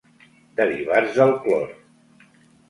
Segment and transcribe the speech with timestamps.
[0.59, 1.69] Derivats del clor.